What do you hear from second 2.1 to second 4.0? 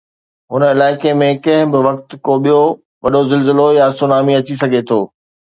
ڪو ٻيو وڏو زلزلو يا